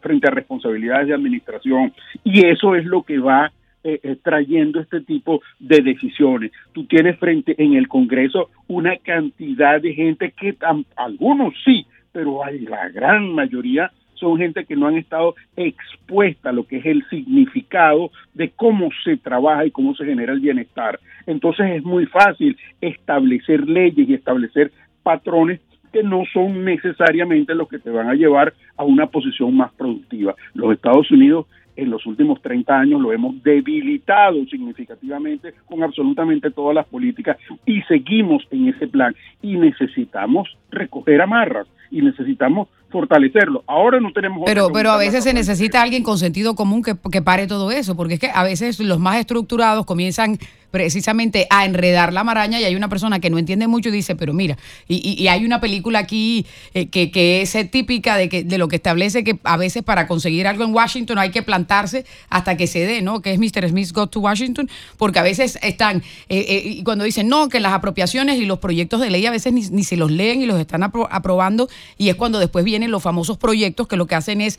frente 0.00 0.28
a 0.28 0.30
responsabilidades 0.30 1.08
de 1.08 1.14
administración. 1.14 1.92
Y 2.22 2.46
eso 2.46 2.74
es 2.74 2.84
lo 2.84 3.02
que 3.02 3.18
va 3.18 3.50
eh, 3.82 4.00
eh, 4.02 4.16
trayendo 4.22 4.80
este 4.80 5.00
tipo 5.00 5.42
de 5.58 5.80
decisiones. 5.82 6.52
Tú 6.72 6.84
tienes 6.84 7.18
frente 7.18 7.54
en 7.62 7.74
el 7.74 7.88
Congreso 7.88 8.50
una 8.66 8.96
cantidad 8.98 9.80
de 9.80 9.94
gente 9.94 10.32
que 10.32 10.56
algunos 10.96 11.54
sí, 11.64 11.86
pero 12.12 12.44
hay 12.44 12.60
la 12.60 12.88
gran 12.88 13.34
mayoría 13.34 13.90
son 14.14 14.38
gente 14.38 14.64
que 14.64 14.76
no 14.76 14.86
han 14.86 14.96
estado 14.96 15.34
expuesta 15.56 16.50
a 16.50 16.52
lo 16.52 16.66
que 16.66 16.78
es 16.78 16.86
el 16.86 17.04
significado 17.08 18.10
de 18.34 18.50
cómo 18.50 18.88
se 19.04 19.16
trabaja 19.16 19.66
y 19.66 19.70
cómo 19.70 19.94
se 19.94 20.04
genera 20.04 20.32
el 20.32 20.40
bienestar. 20.40 20.98
Entonces 21.26 21.66
es 21.70 21.84
muy 21.84 22.06
fácil 22.06 22.56
establecer 22.80 23.68
leyes 23.68 24.08
y 24.08 24.14
establecer 24.14 24.72
patrones 25.02 25.60
que 25.92 26.02
no 26.02 26.24
son 26.32 26.64
necesariamente 26.64 27.54
los 27.54 27.68
que 27.68 27.78
te 27.78 27.90
van 27.90 28.08
a 28.08 28.14
llevar 28.14 28.52
a 28.76 28.82
una 28.82 29.06
posición 29.06 29.56
más 29.56 29.72
productiva. 29.74 30.34
Los 30.54 30.72
Estados 30.72 31.08
Unidos 31.10 31.46
en 31.76 31.90
los 31.90 32.06
últimos 32.06 32.40
30 32.42 32.74
años 32.74 33.00
lo 33.00 33.12
hemos 33.12 33.42
debilitado 33.42 34.44
significativamente 34.46 35.54
con 35.66 35.82
absolutamente 35.82 36.50
todas 36.50 36.74
las 36.74 36.86
políticas 36.86 37.36
y 37.66 37.82
seguimos 37.82 38.46
en 38.50 38.68
ese 38.68 38.86
plan 38.88 39.14
y 39.42 39.56
necesitamos 39.56 40.48
recoger 40.70 41.20
amarras 41.20 41.66
y 41.90 42.02
necesitamos 42.02 42.68
fortalecerlo. 42.90 43.64
Ahora 43.66 43.98
no 44.00 44.12
tenemos... 44.12 44.42
Pero, 44.46 44.68
pero 44.72 44.90
a 44.90 44.96
veces 44.96 45.24
se 45.24 45.34
necesita 45.34 45.82
alguien 45.82 46.02
con 46.02 46.18
sentido 46.18 46.54
común 46.54 46.82
que, 46.82 46.94
que 47.10 47.22
pare 47.22 47.46
todo 47.46 47.70
eso, 47.70 47.96
porque 47.96 48.14
es 48.14 48.20
que 48.20 48.30
a 48.32 48.44
veces 48.44 48.78
los 48.80 49.00
más 49.00 49.18
estructurados 49.18 49.84
comienzan 49.84 50.38
precisamente 50.74 51.46
a 51.50 51.64
enredar 51.64 52.12
la 52.12 52.24
maraña 52.24 52.58
y 52.58 52.64
hay 52.64 52.74
una 52.74 52.88
persona 52.88 53.20
que 53.20 53.30
no 53.30 53.38
entiende 53.38 53.68
mucho 53.68 53.90
y 53.90 53.92
dice, 53.92 54.16
pero 54.16 54.32
mira, 54.32 54.58
y, 54.88 55.28
hay 55.28 55.44
una 55.44 55.60
película 55.60 56.00
aquí 56.00 56.46
eh, 56.74 56.88
que, 56.88 57.12
que, 57.12 57.42
es 57.42 57.56
típica 57.70 58.16
de, 58.16 58.28
que, 58.28 58.42
de 58.42 58.58
lo 58.58 58.66
que 58.66 58.74
establece 58.74 59.22
que 59.22 59.38
a 59.44 59.56
veces 59.56 59.84
para 59.84 60.08
conseguir 60.08 60.48
algo 60.48 60.64
en 60.64 60.74
Washington 60.74 61.18
hay 61.18 61.30
que 61.30 61.44
plantarse 61.44 62.04
hasta 62.28 62.56
que 62.56 62.66
se 62.66 62.80
dé, 62.80 63.02
¿no? 63.02 63.22
Que 63.22 63.32
es 63.32 63.38
Mr. 63.38 63.68
Smith 63.68 63.92
Go 63.92 64.08
to 64.08 64.18
Washington, 64.18 64.68
porque 64.96 65.20
a 65.20 65.22
veces 65.22 65.60
están, 65.62 65.98
eh, 66.28 66.44
eh, 66.48 66.62
y 66.64 66.82
cuando 66.82 67.04
dicen, 67.04 67.28
no, 67.28 67.48
que 67.48 67.60
las 67.60 67.72
apropiaciones 67.72 68.40
y 68.40 68.44
los 68.44 68.58
proyectos 68.58 69.00
de 69.00 69.10
ley 69.10 69.24
a 69.26 69.30
veces 69.30 69.52
ni, 69.52 69.60
ni 69.68 69.84
se 69.84 69.96
los 69.96 70.10
leen 70.10 70.42
y 70.42 70.46
los 70.46 70.58
están 70.58 70.82
aprobando 70.82 71.68
y 71.98 72.08
es 72.08 72.16
cuando 72.16 72.40
después 72.40 72.64
vienen 72.64 72.90
los 72.90 73.00
famosos 73.00 73.38
proyectos 73.38 73.86
que 73.86 73.94
lo 73.96 74.08
que 74.08 74.16
hacen 74.16 74.40
es 74.40 74.58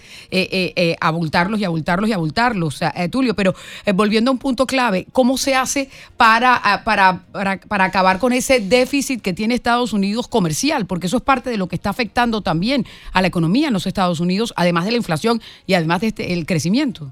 abultarlos 1.01 1.60
y 1.60 1.65
abultarlos 1.65 2.10
y 2.10 2.13
abultarlos, 2.13 2.79
Tulio, 3.12 3.36
pero 3.36 3.53
volviendo 3.93 4.31
a 4.31 4.34
un 4.34 4.38
punto 4.38 4.65
clave, 4.65 5.07
¿cómo 5.12 5.38
se 5.38 5.55
hace 5.55 5.89
para, 6.17 6.59
para, 6.83 7.21
para, 7.31 7.59
para 7.59 7.83
acabar 7.85 8.19
con 8.19 8.33
ese 8.33 8.59
déficit 8.59 9.21
que 9.21 9.33
tiene 9.33 9.53
Estados 9.53 9.93
Unidos 9.93 10.27
comercial, 10.27 10.85
porque 10.85 11.07
eso 11.07 11.17
es 11.17 11.24
parte 11.24 11.50
de 11.50 11.57
lo 11.57 11.67
que 11.67 11.75
está 11.75 11.89
afectando 11.89 12.41
también 12.41 12.85
a 13.13 13.21
la 13.21 13.27
economía 13.27 13.67
en 13.67 13.74
los 13.74 13.88
Estados 13.88 14.19
Unidos, 14.19 14.53
además 14.55 14.85
de 14.85 14.91
la 14.91 14.97
inflación 14.97 15.39
y 15.67 15.74
además 15.74 16.01
de 16.01 16.07
este, 16.07 16.33
el 16.33 16.45
crecimiento. 16.45 17.12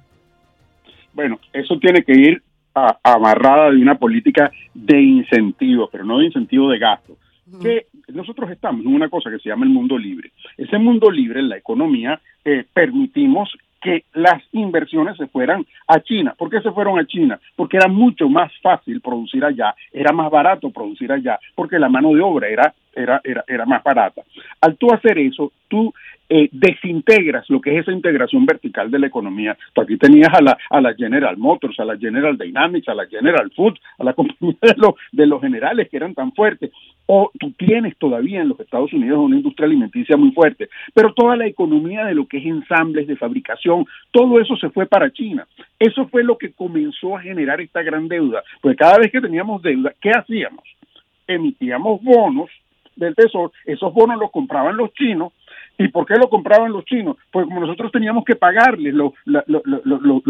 Bueno, 1.14 1.40
eso 1.54 1.78
tiene 1.80 2.04
que 2.04 2.14
ir 2.14 2.44
amarrada 3.04 3.70
de 3.70 3.82
una 3.82 3.96
política 3.96 4.52
de 4.74 5.00
incentivo, 5.00 5.90
pero 5.92 6.04
no 6.04 6.20
de 6.20 6.26
incentivo 6.26 6.70
de 6.70 6.80
gasto. 6.80 7.18
Que 7.62 7.86
nosotros 8.08 8.50
estamos 8.50 8.84
en 8.84 8.96
una 8.96 9.10
cosa 9.10 9.30
que 9.30 9.38
se 9.38 9.50
llama 9.50 9.66
el 9.66 9.72
mundo 9.72 9.96
libre. 9.96 10.32
Ese 10.58 10.80
mundo 10.80 11.12
libre 11.12 11.40
en 11.40 11.50
la 11.50 11.58
economía 11.58 12.20
eh, 12.44 12.66
permitimos 12.74 13.56
que 13.84 14.06
las 14.14 14.42
inversiones 14.54 15.18
se 15.18 15.28
fueran 15.28 15.66
a 15.88 16.00
China. 16.00 16.34
¿Por 16.38 16.50
qué 16.50 16.62
se 16.62 16.72
fueron 16.72 16.98
a 16.98 17.06
China? 17.06 17.40
Porque 17.56 17.78
era 17.78 17.88
mucho 17.88 18.30
más 18.30 18.52
fácil 18.62 19.02
producir 19.02 19.44
allá, 19.44 19.76
era 19.92 20.12
más 20.12 20.32
barato 20.32 20.72
producir 20.72 21.12
allá, 21.12 21.40
porque 21.56 21.78
la 21.78 21.90
mano 21.90 22.14
de 22.14 22.22
obra 22.22 22.48
era, 22.48 22.74
era, 22.96 23.22
era, 23.24 23.44
era 23.48 23.66
más 23.66 23.84
barata. 23.84 24.22
Al 24.62 24.78
tú 24.78 24.92
hacer 24.94 25.18
eso, 25.18 25.52
tú 25.68 25.94
eh, 26.30 26.50
desintegras 26.52 27.50
lo 27.50 27.60
que 27.62 27.76
es 27.76 27.82
esa 27.82 27.92
integración 27.92 28.46
vertical 28.46 28.90
de 28.90 29.00
la 29.00 29.08
economía. 29.08 29.58
Tú 29.74 29.82
aquí 29.82 29.98
tenías 29.98 30.34
a 30.34 30.42
la, 30.42 30.58
a 30.70 30.82
la 30.82 30.94
General 30.96 31.38
Motors, 31.38 31.80
a 31.80 31.86
la 31.86 31.98
General 31.98 32.38
Dynamics, 32.38 32.88
a 32.88 32.96
la 32.96 33.06
General 33.06 33.52
Foods, 33.56 33.80
a 34.00 34.04
la 34.04 34.14
compañía 34.16 34.58
de 34.62 34.76
los, 34.78 34.96
de 35.12 35.28
los 35.28 35.42
generales 35.42 35.90
que 35.90 35.98
eran 35.98 36.14
tan 36.14 36.32
fuertes. 36.32 36.72
O 37.06 37.32
tú 37.38 37.52
tienes 37.52 37.98
todavía 37.98 38.42
en 38.42 38.50
los 38.50 38.60
Estados 38.60 38.94
Unidos 38.94 39.20
una 39.20 39.36
industria 39.36 39.66
alimenticia 39.66 40.16
muy 40.16 40.32
fuerte, 40.32 40.70
pero 40.94 41.14
toda 41.14 41.36
la 41.36 41.48
economía 41.48 42.06
de 42.06 42.16
lo 42.16 42.28
que 42.28 42.38
es 42.38 42.46
ensambles 42.46 43.08
de 43.08 43.18
fabricación, 43.18 43.86
todo 44.12 44.40
eso 44.40 44.56
se 44.56 44.70
fue 44.70 44.86
para 44.86 45.12
China. 45.12 45.46
Eso 45.80 46.08
fue 46.08 46.24
lo 46.24 46.38
que 46.38 46.54
comenzó 46.54 47.18
a 47.18 47.22
generar 47.22 47.60
esta 47.60 47.82
gran 47.82 48.08
deuda. 48.08 48.44
Pues 48.62 48.78
cada 48.78 49.00
vez 49.00 49.12
que 49.12 49.22
teníamos 49.22 49.62
deuda, 49.62 49.94
¿qué 50.00 50.12
hacíamos? 50.12 50.64
Emitíamos 51.28 52.02
bonos 52.02 52.50
del 52.96 53.16
tesoro, 53.16 53.52
esos 53.66 53.94
bonos 53.94 54.20
los 54.20 54.32
compraban 54.32 54.78
los 54.78 54.94
chinos 54.94 55.34
¿Y 55.78 55.88
por 55.88 56.06
qué 56.06 56.16
lo 56.16 56.30
compraban 56.30 56.72
los 56.72 56.86
chinos? 56.86 57.18
Pues 57.32 57.46
como 57.46 57.62
nosotros 57.62 57.92
teníamos 57.92 58.24
que 58.26 58.36
pagarles 58.36 58.94
los, 58.94 59.14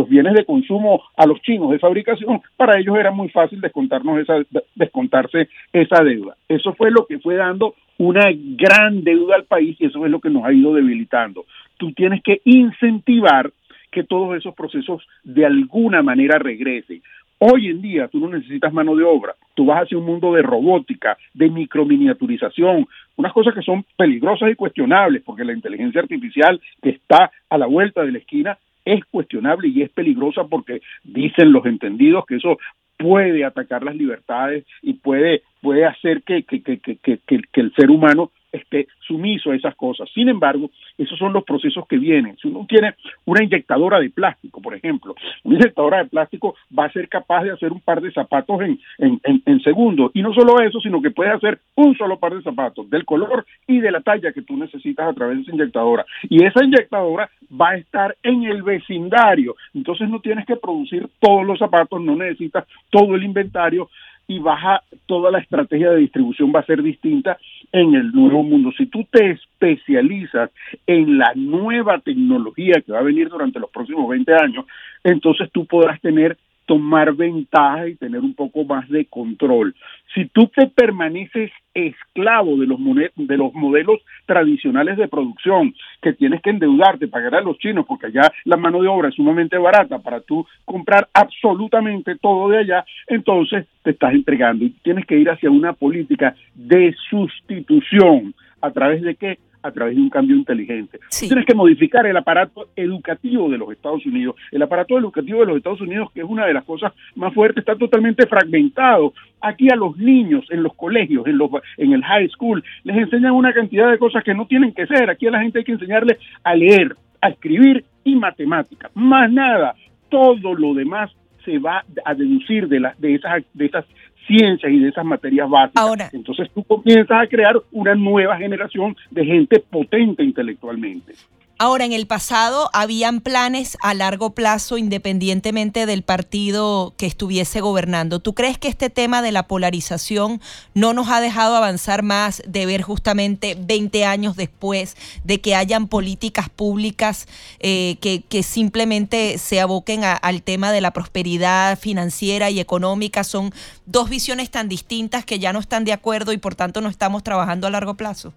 bienes 0.08 0.34
de 0.34 0.46
consumo 0.46 1.04
a 1.18 1.26
los 1.26 1.42
chinos 1.42 1.72
de 1.72 1.80
fabricación, 1.80 2.42
para 2.56 2.80
ellos 2.80 2.98
era 2.98 3.12
muy 3.12 3.30
fácil 3.30 3.60
descontarnos 3.60 4.20
esa, 4.20 4.36
descontarse 4.76 5.50
esa 5.74 6.04
deuda. 6.04 6.36
Eso 6.48 6.74
fue 6.74 6.92
lo 6.92 7.06
que 7.06 7.20
fue 7.20 7.36
dando 7.36 7.76
una 7.98 8.30
gran 8.34 9.04
deuda 9.04 9.36
al 9.36 9.44
país 9.44 9.76
y 9.80 9.86
eso 9.86 10.06
es 10.06 10.12
lo 10.12 10.20
que 10.20 10.30
nos 10.30 10.46
ha 10.46 10.54
ido 10.54 10.74
debilitando. 10.74 11.46
Tú 11.78 11.92
tienes 11.92 12.24
que 12.24 12.42
incentivar 12.46 13.52
que 13.92 14.04
todos 14.04 14.36
esos 14.36 14.56
procesos 14.56 15.08
de 15.24 15.46
alguna 15.46 16.02
manera 16.02 16.40
regresen. 16.40 17.02
Hoy 17.46 17.68
en 17.68 17.82
día 17.82 18.08
tú 18.08 18.22
no 18.22 18.30
necesitas 18.30 18.72
mano 18.72 18.96
de 18.96 19.04
obra, 19.04 19.36
tú 19.54 19.66
vas 19.66 19.84
hacia 19.84 19.98
un 19.98 20.06
mundo 20.06 20.32
de 20.32 20.42
robótica, 20.42 21.18
de 21.34 21.50
microminiaturización, 21.50 22.88
unas 23.18 23.34
cosas 23.34 23.54
que 23.54 23.62
son 23.62 23.84
peligrosas 23.98 24.50
y 24.50 24.56
cuestionables, 24.56 25.24
porque 25.26 25.44
la 25.44 25.52
inteligencia 25.52 26.00
artificial 26.00 26.62
que 26.82 26.92
está 26.92 27.34
a 27.50 27.58
la 27.58 27.66
vuelta 27.66 28.02
de 28.02 28.14
la 28.14 28.20
esquina 28.20 28.58
es 28.86 29.04
cuestionable 29.12 29.68
y 29.68 29.82
es 29.82 29.90
peligrosa 29.90 30.46
porque 30.46 30.80
dicen 31.04 31.52
los 31.52 31.66
entendidos 31.66 32.26
que 32.26 32.38
eso 32.38 32.60
puede 32.98 33.44
atacar 33.44 33.84
las 33.84 33.98
libertades 33.98 34.66
y 34.82 34.94
puede, 34.94 35.42
puede 35.60 35.84
hacer 35.84 36.24
que, 36.24 36.44
que, 36.44 36.62
que, 36.64 36.80
que, 36.80 37.20
que 37.28 37.60
el 37.60 37.74
ser 37.74 37.92
humano 37.92 38.32
esté 38.54 38.88
sumiso 39.06 39.52
a 39.52 39.56
esas 39.56 39.76
cosas. 39.76 40.10
Sin 40.14 40.30
embargo, 40.30 40.70
esos 40.98 41.18
son 41.18 41.34
los 41.34 41.44
procesos 41.44 41.86
que 41.88 41.98
vienen. 41.98 42.38
Si 42.38 42.48
uno 42.48 42.66
tiene 42.68 42.94
una 43.26 43.44
inyectadora 43.44 44.00
de 44.00 44.10
plástico, 44.10 44.62
por 44.62 44.76
ejemplo, 44.76 45.16
una 45.44 45.56
inyectadora 45.56 46.04
de 46.04 46.10
plástico 46.10 46.56
va 46.78 46.86
a 46.86 46.92
ser 46.92 47.10
capaz 47.10 47.44
de 47.44 47.52
hacer 47.52 47.72
un 47.72 47.82
par 47.82 48.02
de 48.02 48.12
zapatos 48.12 48.62
en, 48.62 48.80
en, 49.00 49.20
en, 49.46 49.60
segundos. 49.62 50.12
Y 50.14 50.22
no 50.22 50.34
solo 50.34 50.62
eso, 50.62 50.80
sino 50.80 51.02
que 51.02 51.12
puede 51.12 51.32
hacer 51.32 51.60
un 51.76 51.96
solo 51.98 52.20
par 52.20 52.36
de 52.36 52.44
zapatos 52.44 52.90
del 52.90 53.06
color 53.06 53.46
y 53.68 53.80
de 53.80 53.92
la 53.92 54.02
talla 54.02 54.32
que 54.32 54.42
tú 54.42 54.56
necesitas 54.56 55.10
a 55.10 55.14
través 55.14 55.38
de 55.38 55.44
esa 55.44 55.52
inyectadora. 55.52 56.06
Y 56.30 56.46
esa 56.46 56.64
inyectadora 56.64 57.30
va 57.50 57.72
a 57.72 57.78
estar 57.78 58.16
en 58.24 58.44
el 58.44 58.62
vecindario. 58.64 59.56
Entonces 59.74 60.10
no 60.10 60.20
tienes 60.20 60.46
que 60.46 60.56
producir 60.56 61.08
todos 61.20 61.46
los 61.46 61.60
zapatos, 61.60 62.02
no 62.02 62.16
necesitas 62.16 62.66
todo 62.90 63.16
el 63.16 63.24
inventario 63.24 63.90
y 64.28 64.40
baja 64.40 64.84
toda 65.06 65.32
la 65.32 65.40
estrategia 65.40 65.92
de 65.92 65.98
distribución 65.98 66.52
va 66.56 66.62
a 66.62 66.66
ser 66.66 66.82
distinta 66.82 67.38
en 67.72 67.94
el 67.96 68.12
nuevo 68.12 68.44
mundo. 68.44 68.72
Si 68.78 68.86
tú 68.86 69.06
te 69.12 69.32
especializas 69.32 70.50
en 70.88 71.18
la 71.18 71.34
nueva 71.36 72.00
tecnología 72.00 72.82
que 72.86 72.92
va 72.92 73.00
a 73.00 73.04
venir 73.04 73.30
durante 73.30 73.60
los 73.60 73.70
próximos 73.70 74.08
20 74.08 74.34
años, 74.34 74.66
entonces 75.04 75.50
tú 75.52 75.66
podrás 75.66 76.00
tener 76.02 76.38
tomar 76.66 77.14
ventaja 77.14 77.88
y 77.88 77.96
tener 77.96 78.22
un 78.22 78.34
poco 78.34 78.64
más 78.64 78.88
de 78.90 79.06
control. 79.06 79.76
Si 80.14 80.26
tú 80.26 80.48
te 80.48 80.68
permaneces 80.68 81.52
esclavo 81.74 82.58
de 82.58 82.68
los, 82.68 82.80
de 83.16 83.38
los 83.38 83.54
modelos 83.54 84.00
tradicionales 84.26 84.98
de 84.98 85.08
producción, 85.08 85.74
que 86.02 86.14
tienes 86.14 86.42
que 86.42 86.52
endeudarte, 86.52 87.08
pagar 87.08 87.36
a 87.36 87.42
los 87.42 87.58
chinos, 87.58 87.86
porque 87.88 88.08
allá 88.08 88.32
la 88.46 88.58
mano 88.58 88.82
de 88.82 88.88
obra 88.88 89.10
es 89.10 89.16
sumamente 89.16 89.58
barata 89.58 90.00
para 90.00 90.22
tú 90.22 90.46
comprar 90.66 91.10
absolutamente 91.14 92.16
todo 92.18 92.50
de 92.50 92.60
allá, 92.60 92.86
entonces 93.08 93.66
te 93.84 93.92
estás 93.92 94.14
entregando 94.14 94.66
y 94.66 94.70
tienes 94.84 95.06
que 95.06 95.18
ir 95.18 95.30
hacia 95.30 95.50
una 95.50 95.74
política 95.74 96.36
de 96.54 96.96
sustitución. 97.10 98.34
¿A 98.62 98.72
través 98.72 99.02
de 99.02 99.16
qué? 99.16 99.40
A 99.64 99.72
través 99.72 99.96
de 99.96 100.02
un 100.02 100.10
cambio 100.10 100.36
inteligente. 100.36 101.00
Tienes 101.10 101.46
que 101.46 101.56
modificar 101.56 102.06
el 102.06 102.18
aparato 102.18 102.68
educativo 102.76 103.50
de 103.50 103.58
los 103.58 103.72
Estados 103.72 104.06
Unidos. 104.06 104.36
El 104.52 104.62
aparato 104.62 104.98
educativo 104.98 105.40
de 105.40 105.46
los 105.48 105.58
Estados 105.58 105.82
Unidos, 105.82 106.12
que 106.14 106.22
es 106.22 106.28
una 106.28 106.46
de 106.46 106.54
las 106.54 106.66
cosas 106.66 106.94
más 107.16 107.34
fuertes, 107.34 107.62
está 107.62 107.76
totalmente 107.76 108.28
fragmentado. 108.28 109.14
Aquí 109.42 109.70
a 109.70 109.76
los 109.76 109.98
niños 109.98 110.46
en 110.52 110.64
los 110.64 110.74
colegios, 110.76 111.26
en, 111.28 111.38
los, 111.38 111.50
en 111.78 111.94
el 111.94 112.04
high 112.04 112.30
school, 112.30 112.64
les 112.84 112.98
enseñan 112.98 113.32
una 113.32 113.54
cantidad 113.54 113.90
de 113.90 113.98
cosas 113.98 114.24
que 114.24 114.34
no 114.34 114.46
tienen 114.46 114.74
que 114.74 114.86
ser. 114.86 115.10
Aquí 115.10 115.28
a 115.28 115.32
la 115.32 115.42
gente 115.42 115.60
hay 115.60 115.66
que 115.66 115.72
enseñarle 115.72 116.18
a 116.44 116.56
leer, 116.56 116.96
a 117.22 117.30
escribir 117.30 117.86
y 118.04 118.16
matemáticas. 118.16 118.92
Más 118.94 119.32
nada. 119.32 119.76
Todo 120.10 120.54
lo 120.54 120.74
demás 120.74 121.12
se 121.46 121.60
va 121.60 121.84
a 122.06 122.14
deducir 122.14 122.68
de, 122.68 122.80
la, 122.80 122.96
de, 122.98 123.16
esas, 123.16 123.44
de 123.54 123.66
esas 123.66 123.86
ciencias 124.28 124.72
y 124.72 124.80
de 124.80 124.90
esas 124.90 125.06
materias 125.06 125.50
básicas. 125.50 126.14
Entonces 126.14 126.50
tú 126.54 126.64
comienzas 126.64 127.24
a 127.24 127.28
crear 127.28 127.56
una 127.72 127.96
nueva 127.96 128.38
generación 128.38 128.96
de 129.12 129.26
gente 129.26 129.60
potente 129.60 130.24
intelectualmente. 130.24 131.14
Ahora, 131.60 131.86
en 131.86 131.94
el 131.94 132.08
pasado 132.08 132.72
habían 132.74 133.22
planes 133.22 133.78
a 133.82 133.94
largo 133.94 134.32
plazo 134.32 134.80
independientemente 134.80 135.86
del 135.86 136.02
partido 136.02 136.96
que 136.98 137.06
estuviese 137.06 137.62
gobernando. 137.62 138.20
¿Tú 138.20 138.34
crees 138.34 138.58
que 138.58 138.68
este 138.68 138.90
tema 138.90 139.22
de 139.22 139.32
la 139.32 139.48
polarización 139.48 140.42
no 140.74 140.94
nos 140.94 141.10
ha 141.10 141.22
dejado 141.22 141.56
avanzar 141.56 142.02
más 142.02 142.42
de 142.48 142.66
ver 142.66 142.82
justamente 142.82 143.56
20 143.58 144.04
años 144.04 144.36
después 144.36 144.98
de 145.24 145.42
que 145.42 145.54
hayan 145.54 145.88
políticas 145.88 146.50
públicas 146.50 147.28
eh, 147.60 147.98
que, 148.02 148.24
que, 148.24 148.42
simplemente 148.42 149.38
se 149.38 149.62
aboquen 149.62 150.04
al 150.04 150.42
tema 150.42 150.72
de 150.72 150.82
la 150.82 150.92
prosperidad 150.92 151.78
financiera 151.78 152.50
y 152.50 152.60
económica? 152.60 153.24
Son 153.24 153.54
dos 153.86 154.10
visiones 154.10 154.50
tan 154.50 154.68
distintas 154.68 155.24
que 155.24 155.38
ya 155.38 155.54
no 155.54 155.60
están 155.60 155.86
de 155.86 155.94
acuerdo 155.94 156.34
y 156.34 156.38
por 156.38 156.56
tanto 156.56 156.82
no 156.82 156.90
estamos 156.90 157.24
trabajando 157.24 157.68
a 157.68 157.70
largo 157.70 157.94
plazo. 157.94 158.34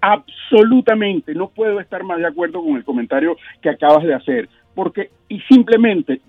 Absolutamente, 0.00 1.34
no 1.34 1.48
puedo 1.48 1.78
estar 1.80 2.02
más 2.04 2.18
de 2.18 2.26
acuerdo 2.26 2.62
con 2.62 2.76
el 2.76 2.84
comentario 2.84 3.36
que 3.60 3.68
acabas 3.68 4.04
de 4.04 4.14
hacer, 4.14 4.48
porque 4.74 5.10
y 5.28 5.40
simplemente 5.40 6.20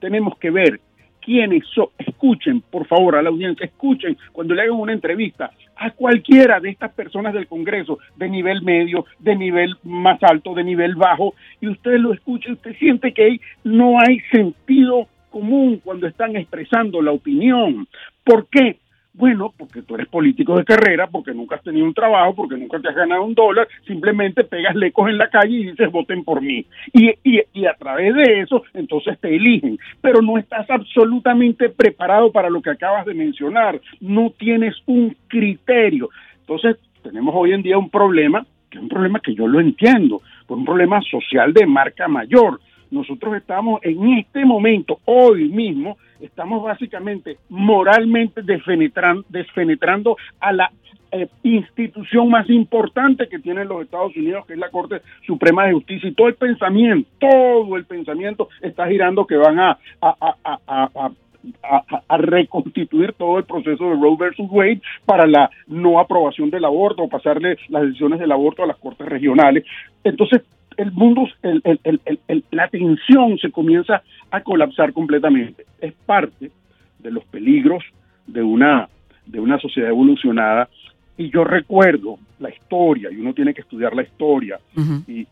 tenemos 0.00 0.36
que 0.38 0.50
ver 0.50 0.80
quienes 1.20 1.64
escuchen, 1.98 2.60
por 2.60 2.86
favor, 2.86 3.14
a 3.14 3.22
la 3.22 3.28
audiencia, 3.28 3.66
escuchen 3.66 4.16
cuando 4.32 4.54
le 4.54 4.62
hagan 4.62 4.80
una 4.80 4.92
entrevista 4.92 5.50
a 5.76 5.90
cualquiera 5.90 6.60
de 6.60 6.70
estas 6.70 6.92
personas 6.92 7.32
del 7.32 7.46
Congreso, 7.46 7.98
de 8.16 8.28
nivel 8.28 8.62
medio, 8.62 9.04
de 9.18 9.36
nivel 9.36 9.76
más 9.84 10.20
alto, 10.22 10.54
de 10.54 10.64
nivel 10.64 10.94
bajo, 10.94 11.34
y 11.60 11.68
usted 11.68 11.98
lo 11.98 12.12
escucha, 12.12 12.52
usted 12.52 12.74
siente 12.78 13.12
que 13.12 13.40
no 13.64 14.00
hay 14.00 14.20
sentido 14.32 15.08
común 15.30 15.80
cuando 15.82 16.06
están 16.06 16.36
expresando 16.36 17.00
la 17.00 17.12
opinión. 17.12 17.86
¿Por 18.24 18.48
qué? 18.48 18.78
Bueno, 19.12 19.52
porque 19.56 19.82
tú 19.82 19.96
eres 19.96 20.06
político 20.06 20.56
de 20.56 20.64
carrera, 20.64 21.08
porque 21.08 21.34
nunca 21.34 21.56
has 21.56 21.62
tenido 21.62 21.84
un 21.84 21.94
trabajo, 21.94 22.34
porque 22.34 22.56
nunca 22.56 22.78
te 22.78 22.88
has 22.88 22.94
ganado 22.94 23.24
un 23.24 23.34
dólar, 23.34 23.66
simplemente 23.84 24.44
pegas 24.44 24.76
lecos 24.76 25.08
en 25.08 25.18
la 25.18 25.28
calle 25.28 25.56
y 25.56 25.70
dices 25.70 25.90
voten 25.90 26.22
por 26.22 26.40
mí. 26.40 26.64
Y, 26.92 27.10
y, 27.24 27.42
y 27.52 27.66
a 27.66 27.74
través 27.74 28.14
de 28.14 28.40
eso, 28.40 28.62
entonces 28.72 29.18
te 29.18 29.34
eligen. 29.34 29.78
Pero 30.00 30.22
no 30.22 30.38
estás 30.38 30.70
absolutamente 30.70 31.70
preparado 31.70 32.30
para 32.30 32.48
lo 32.48 32.62
que 32.62 32.70
acabas 32.70 33.04
de 33.04 33.14
mencionar. 33.14 33.80
No 34.00 34.30
tienes 34.30 34.76
un 34.86 35.16
criterio. 35.26 36.08
Entonces, 36.40 36.76
tenemos 37.02 37.34
hoy 37.36 37.52
en 37.52 37.62
día 37.62 37.78
un 37.78 37.90
problema, 37.90 38.46
que 38.70 38.78
es 38.78 38.82
un 38.82 38.88
problema 38.88 39.18
que 39.20 39.34
yo 39.34 39.48
lo 39.48 39.58
entiendo, 39.60 40.22
un 40.48 40.64
problema 40.64 41.00
social 41.02 41.52
de 41.52 41.66
marca 41.66 42.06
mayor 42.08 42.60
nosotros 42.90 43.36
estamos 43.36 43.80
en 43.82 44.18
este 44.18 44.44
momento, 44.44 44.98
hoy 45.04 45.48
mismo, 45.48 45.96
estamos 46.20 46.62
básicamente 46.62 47.38
moralmente 47.48 48.42
desfenetrando, 48.42 49.24
desfenetrando 49.28 50.16
a 50.40 50.52
la 50.52 50.70
eh, 51.12 51.28
institución 51.42 52.28
más 52.28 52.48
importante 52.50 53.28
que 53.28 53.38
tienen 53.38 53.68
los 53.68 53.82
Estados 53.82 54.14
Unidos, 54.16 54.46
que 54.46 54.52
es 54.52 54.58
la 54.58 54.70
Corte 54.70 55.02
Suprema 55.26 55.66
de 55.66 55.72
Justicia, 55.72 56.08
y 56.08 56.14
todo 56.14 56.28
el 56.28 56.36
pensamiento, 56.36 57.08
todo 57.18 57.76
el 57.76 57.84
pensamiento 57.84 58.48
está 58.60 58.86
girando 58.86 59.26
que 59.26 59.36
van 59.36 59.58
a 59.58 59.78
reconstituir 62.18 63.12
todo 63.14 63.38
el 63.38 63.44
proceso 63.44 63.84
de 63.90 63.96
Roe 63.96 64.16
versus 64.18 64.46
Wade 64.50 64.82
para 65.04 65.26
la 65.26 65.50
no 65.66 65.98
aprobación 65.98 66.50
del 66.50 66.64
aborto 66.64 67.02
o 67.02 67.08
pasarle 67.08 67.56
las 67.68 67.82
decisiones 67.82 68.20
del 68.20 68.32
aborto 68.32 68.62
a 68.62 68.66
las 68.66 68.76
cortes 68.76 69.08
regionales. 69.08 69.64
Entonces, 70.04 70.42
el 70.80 70.92
mundo, 70.92 71.28
la 72.50 72.68
tensión 72.68 73.38
se 73.38 73.50
comienza 73.50 74.02
a 74.30 74.40
colapsar 74.40 74.92
completamente. 74.92 75.66
Es 75.78 75.92
parte 75.92 76.50
de 76.98 77.10
los 77.10 77.24
peligros 77.24 77.84
de 78.26 78.42
una, 78.42 78.88
de 79.26 79.40
una 79.40 79.58
sociedad 79.58 79.90
evolucionada. 79.90 80.68
Y 81.18 81.30
yo 81.30 81.44
recuerdo 81.44 82.18
la 82.38 82.48
historia, 82.48 83.10
y 83.12 83.16
uno 83.16 83.34
tiene 83.34 83.52
que 83.52 83.60
estudiar 83.60 83.94
la 83.94 84.02
historia, 84.02 84.58
y, 85.06 85.26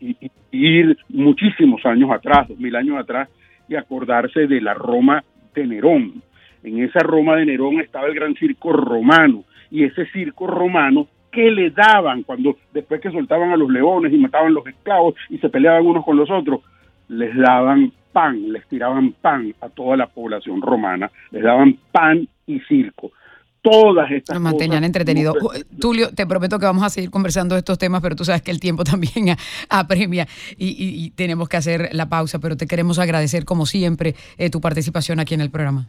ir 0.51 0.97
muchísimos 1.09 1.83
años 1.85 2.11
atrás, 2.11 2.47
dos 2.47 2.59
mil 2.59 2.75
años 2.75 2.99
atrás, 2.99 3.27
y 3.67 3.75
acordarse 3.75 4.45
de 4.45 4.61
la 4.61 4.75
Roma 4.75 5.23
de 5.55 5.65
Nerón. 5.65 6.21
En 6.63 6.83
esa 6.83 6.99
Roma 6.99 7.37
de 7.37 7.45
Nerón 7.45 7.79
estaba 7.79 8.07
el 8.07 8.13
gran 8.13 8.35
circo 8.35 8.71
romano, 8.71 9.45
y 9.71 9.83
ese 9.83 10.05
circo 10.07 10.45
romano 10.45 11.07
¿qué 11.31 11.51
le 11.51 11.71
daban 11.71 12.23
cuando 12.23 12.55
después 12.73 13.01
que 13.01 13.11
soltaban 13.11 13.51
a 13.51 13.57
los 13.57 13.69
leones 13.69 14.13
y 14.13 14.17
mataban 14.17 14.53
los 14.53 14.65
esclavos 14.67 15.15
y 15.29 15.37
se 15.37 15.49
peleaban 15.49 15.85
unos 15.85 16.05
con 16.05 16.17
los 16.17 16.29
otros? 16.29 16.61
Les 17.07 17.35
daban 17.35 17.91
pan, 18.11 18.51
les 18.51 18.67
tiraban 18.67 19.13
pan 19.13 19.53
a 19.61 19.69
toda 19.69 19.97
la 19.97 20.07
población 20.07 20.61
romana, 20.61 21.11
les 21.31 21.43
daban 21.43 21.77
pan 21.91 22.27
y 22.45 22.59
circo. 22.61 23.11
Todas 23.61 24.09
estas 24.09 24.35
Nos 24.35 24.43
mantenían 24.43 24.85
entretenidos. 24.85 25.35
Tulio, 25.79 26.11
te 26.15 26.25
prometo 26.25 26.59
que 26.59 26.65
vamos 26.65 26.83
a 26.83 26.89
seguir 26.89 27.11
conversando 27.11 27.55
de 27.55 27.59
estos 27.59 27.77
temas, 27.77 28.01
pero 28.01 28.15
tú 28.15 28.23
sabes 28.23 28.41
que 28.41 28.51
el 28.51 28.59
tiempo 28.59 28.83
también 28.85 29.35
apremia 29.69 30.27
y, 30.57 31.11
tenemos 31.11 31.49
que 31.49 31.57
hacer 31.57 31.89
la 31.91 32.07
pausa, 32.07 32.39
pero 32.39 32.55
te 32.55 32.67
queremos 32.67 32.99
agradecer 32.99 33.43
como 33.43 33.65
siempre 33.65 34.15
eh, 34.37 34.49
tu 34.49 34.61
participación 34.61 35.19
aquí 35.19 35.33
en 35.33 35.41
el 35.41 35.49
programa. 35.49 35.87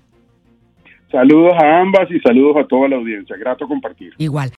Saludos 1.10 1.54
a 1.60 1.80
ambas 1.80 2.08
y 2.10 2.20
saludos 2.20 2.56
a 2.56 2.66
toda 2.66 2.88
la 2.88 2.96
audiencia. 2.96 3.36
Grato 3.36 3.66
compartir. 3.66 4.12
Igual. 4.18 4.48